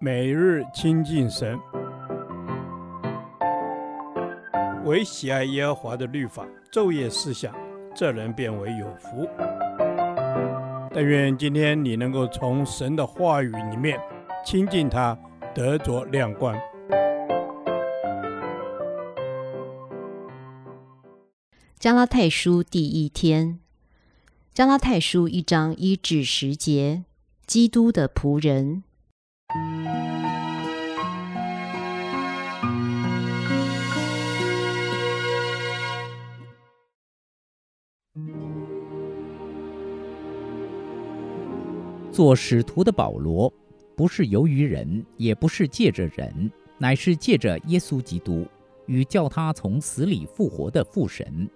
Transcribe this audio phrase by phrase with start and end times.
[0.00, 1.58] 每日亲近神，
[4.84, 7.54] 唯喜爱耶和华的律法，昼夜思想，
[7.94, 9.28] 这人便为有福。
[10.92, 13.98] 但愿今天你能够从神的话语里面
[14.44, 15.18] 亲近他，
[15.54, 16.54] 得着亮光。
[21.78, 23.58] 加拉太书第一天，
[24.52, 27.04] 加拉太书一章一至十节，
[27.46, 28.84] 基督的仆人。
[42.12, 43.52] 做使徒的保罗，
[43.96, 48.46] 不是由于人，也不是借着人，乃是借着耶稣基督
[48.86, 51.50] 与叫他从死里复活的父神，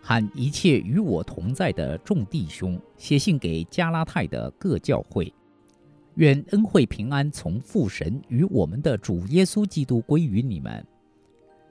[0.00, 5.30] 和一切与我同在的众弟兄，写信给加拉太的各教会。
[6.20, 10.86] 愿恩惠平安从父神与我们的主耶稣基督归于你们。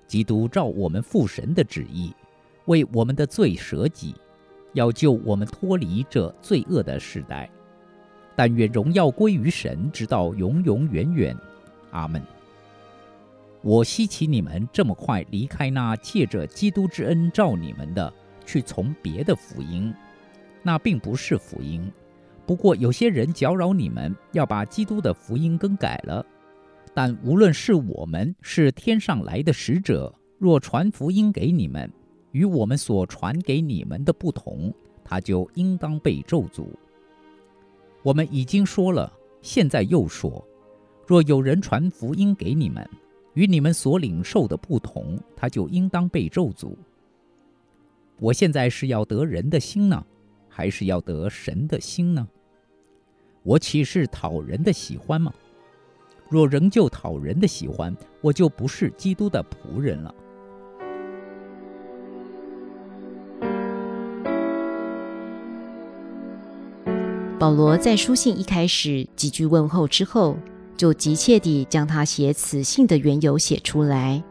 [0.08, 2.12] 基督照我们父神的旨意，
[2.66, 4.16] 为我们的罪舍己，
[4.74, 7.48] 要救我们脱离这罪恶的时代。
[8.36, 11.38] 但愿荣耀归于神，直到永永远远。
[11.92, 12.20] 阿门。
[13.62, 18.12] 我希奇你们这么快离开那借着基督之恩召你们的，
[18.48, 19.94] 去从别的福音。
[20.64, 21.88] 那并不是福音。
[22.50, 26.26] 不过有些人搅扰你们，要把基督的福音更改了。
[26.96, 31.88] 但无论是我们，是天上来的使者，若传福音给你们，
[32.32, 36.66] 与我们所传给你们的不同，他就应当被咒诅。
[38.02, 40.44] 我们已经说了，现在又说：
[41.06, 42.84] 若有人传福音给你们，
[43.36, 46.76] 与你们所领受的不同，他就应当被咒诅。
[48.18, 50.04] 我现在是要得人的心呢，
[50.48, 52.28] 还是要得神的心呢？
[53.44, 55.34] 我岂是讨人的喜欢吗？
[56.30, 60.14] 若仍旧讨人的喜欢，我就不是基督的仆人了。
[67.40, 70.38] 保罗在书信一开始几句问候之后，
[70.76, 74.22] 就急切地将他写此信的缘由写出来。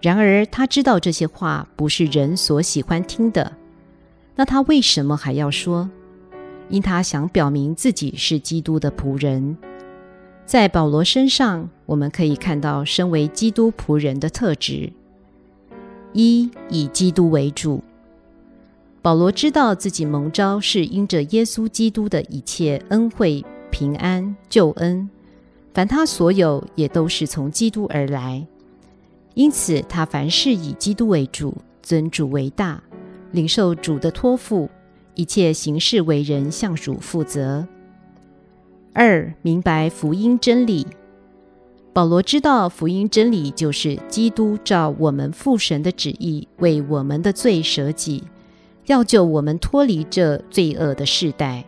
[0.00, 3.52] 然而他知道这些话不是人所喜欢听的，
[4.34, 5.88] 那他为什么还要说？
[6.68, 9.56] 因他想表明自己是基督的仆人。
[10.44, 14.92] 在保罗身上，我们可以看到身为基督仆人的特质：
[16.12, 17.82] 一、以基督为主。
[19.00, 25.08] 保罗知道自己蒙召是因着耶稣基督的一切恩惠、平安、救恩，
[25.74, 28.46] 凡他所有也都是从基督而来，
[29.34, 32.80] 因此他凡事以基督为主，尊主为大，
[33.32, 34.68] 领受主的托付，
[35.14, 37.66] 一切行事为人向主负责。
[38.92, 40.86] 二、明白福音真理。
[41.92, 48.24] 保罗知道福音真理就是基督照我们父神的旨意，为我们的罪舍己。
[48.86, 51.64] 要救我们脱离这罪恶的世代，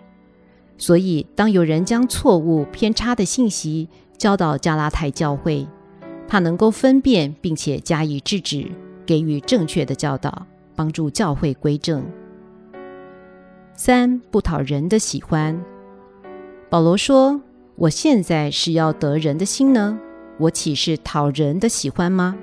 [0.77, 3.89] 所以当有人将错误偏差的信息
[4.19, 5.65] 教导加拉太教会，
[6.27, 8.69] 他能够分辨并且加以制止，
[9.07, 10.45] 给予正确的教导，
[10.75, 12.05] 帮助教会归正。
[13.77, 15.61] 三、不讨人的喜欢。
[16.71, 17.41] 保罗说
[17.75, 19.99] ：“我现在是要得人的心呢，
[20.39, 22.37] 我岂是讨人的喜欢吗？”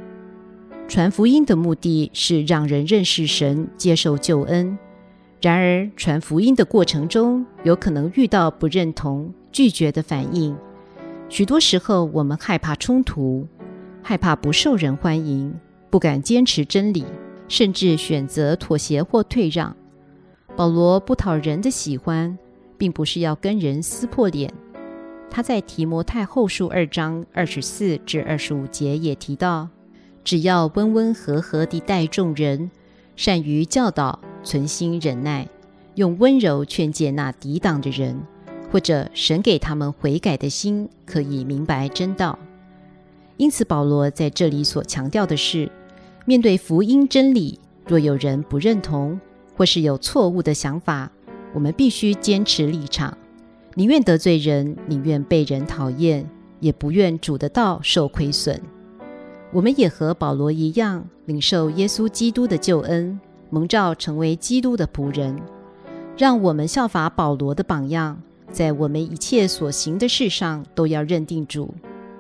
[0.90, 4.78] 传福音的目的是让人认识神，接受救恩。
[5.42, 10.54] 然而，传福音的过程中，有可能遇到不认同、拒绝的反应。
[11.30, 13.48] 许多时候，我们害怕冲突，
[14.04, 15.54] 害怕不受人欢迎，
[15.90, 17.06] 不敢坚持真理，
[17.48, 19.74] 甚至选择妥协或退让。
[20.56, 22.38] 保罗不讨人的喜欢，
[22.78, 24.54] 并不是要跟人撕破脸。
[25.30, 29.70] 他在提摩太后书二章二十四至二十五节也提到。
[30.24, 32.70] 只要温温和和地待众人，
[33.16, 35.48] 善于教导，存心忍耐，
[35.96, 38.22] 用温柔劝诫那抵挡的人，
[38.72, 42.38] 或者神给他们悔改的心，可以明白真道。
[43.38, 45.72] 因此，保罗在这里所强调的是，
[46.26, 49.20] 面对福音真理，若有人不认同，
[49.56, 51.12] 或是有错误的想法，
[51.54, 53.18] 我们必须坚持立场，
[53.76, 56.28] 宁愿得罪人，宁愿被人讨厌，
[56.60, 58.60] 也不愿主的道受亏损。
[59.52, 63.20] 我们也和保罗一样，领受耶稣基督的救恩，
[63.50, 65.36] 蒙召成为基督的仆人。
[66.18, 68.22] 让我们效法保罗的榜样，
[68.52, 71.74] 在我们一切所行的事上都要认定主，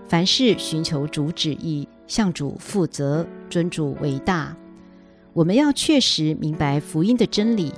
[0.07, 4.55] 凡事寻求主旨意，向主负责，尊主为大。
[5.33, 7.73] 我们要确实明白福音的真理，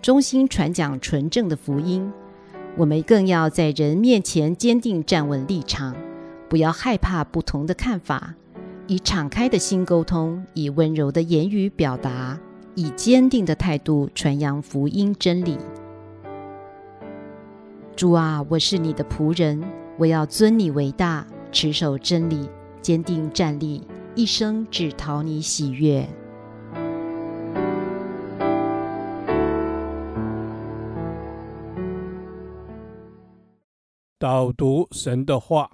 [0.00, 2.08] 忠心传讲纯正的福音。
[2.76, 5.96] 我们更要在人面前坚定站稳立场，
[6.48, 8.34] 不要害怕不同的看法，
[8.86, 12.38] 以敞开的心沟通，以温柔的言语表达，
[12.76, 15.58] 以坚定的态度传扬福音真理。
[17.96, 19.60] 主啊，我是你的仆人，
[19.98, 22.48] 我要尊你为大，持守真理，
[22.80, 23.82] 坚定站立，
[24.14, 26.08] 一生只讨你喜悦。
[34.22, 35.68] 导读神的话，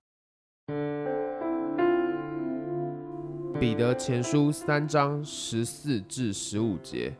[3.60, 7.14] 彼得前书三章十四至十五节，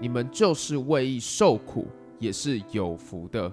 [0.00, 1.88] 你们就是为义受苦，
[2.18, 3.52] 也是有福的。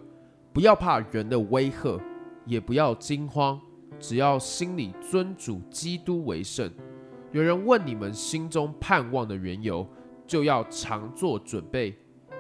[0.53, 1.99] 不要怕人的威吓，
[2.45, 3.59] 也不要惊慌，
[3.99, 6.71] 只要心里尊主基督为圣。
[7.33, 9.85] 有人问你们心中盼望的缘由，
[10.25, 11.93] 就要常做准备，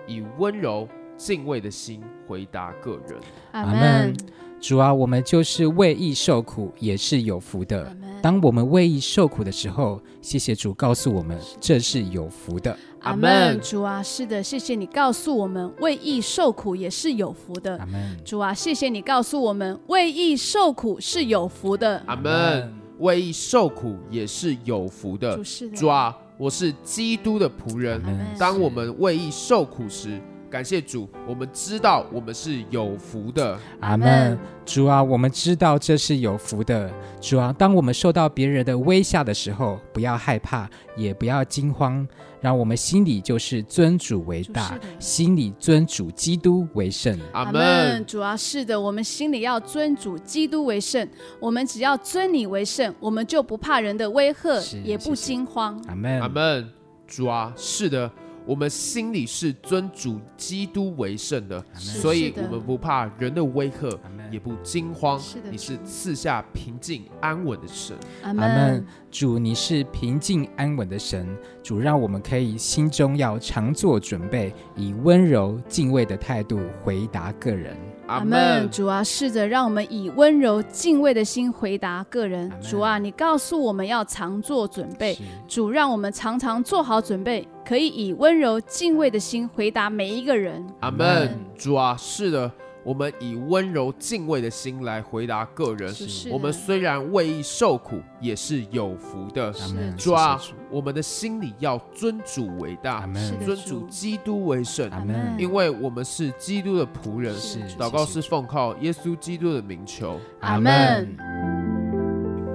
[0.07, 0.87] 以温柔
[1.17, 3.19] 敬畏的心回答个人。
[3.51, 4.15] 阿门。
[4.59, 7.95] 主啊，我们就是为义受苦，也是有福的。
[8.21, 12.77] 当我们为义受苦的时候，谢谢主告诉我们，这是有福的。
[13.01, 13.57] 阿门。
[13.61, 17.77] 主啊，是的，谢谢你告诉我们，为义受苦也是有福的。
[17.77, 18.17] 阿门。
[18.25, 22.03] 主啊，谢谢你告诉我们，为义受苦是有福的。
[22.05, 22.73] 阿门。
[22.99, 25.37] 为义受苦也是有福的。
[25.37, 25.77] 主的。
[25.77, 28.01] 主啊，我是基督的仆人。
[28.37, 33.57] 当我们为义受苦时，感谢主，我们知道我们是有福的。
[33.81, 34.37] 阿门。
[34.65, 36.91] 主啊，我们知道这是有福的。
[37.21, 40.67] 主啊，当我们受到别人的威吓的时候，不要害怕，
[40.97, 42.07] 也不要惊慌，
[42.41, 47.17] 让我们心里就是尊主为大，心里尊主基督为圣。
[47.31, 48.03] 阿门。
[48.05, 51.07] 主啊，是的，我们心里要尊主基督为圣。
[51.39, 55.79] 我们只要尊你为圣，我们就不怕人的威吓，也不惊慌。
[55.87, 56.19] 阿门。
[56.21, 56.67] 阿门。
[57.07, 58.11] 主啊，是的。
[58.45, 63.87] 我们心里是尊主基督为圣的，所以我们不怕人的威吓，
[64.31, 65.21] 也不惊慌。
[65.51, 67.95] 你是赐下平静安稳的神。
[68.23, 68.85] 阿门。
[69.11, 71.27] 主，你是平静安稳的神。
[71.61, 77.75] 主，让我们可以心中要常做准备，以温柔敬畏的态度回答个人。
[78.09, 78.69] 阿门。
[78.71, 82.51] 主啊，试着，让我们以温柔敬畏的心回答个人。
[82.59, 85.17] 主啊，你告诉我们要常做准备。
[85.47, 90.65] 主，让我们常常做好准备，可以以温柔敬畏的心回答每一个人。
[90.79, 91.29] 阿门。
[91.55, 92.51] 主啊，是的。
[92.83, 95.93] 我们以温柔敬畏的心来回答个人。
[96.31, 99.53] 我们虽然为义受苦，也是有福的。
[99.97, 100.39] 主啊，
[100.71, 103.07] 我们的心里要尊主为大，
[103.45, 104.89] 尊主基督为圣。
[105.37, 107.35] 因为我们是基督的仆人。
[107.77, 110.19] 祷告是奉靠耶稣基督的名求。
[110.39, 111.17] 阿门。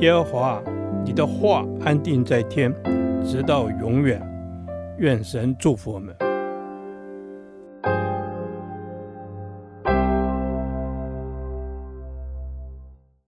[0.01, 0.63] 耶和华，
[1.05, 2.75] 你的话安定在天，
[3.25, 4.21] 直到永远。
[4.99, 6.34] 愿神祝福我们。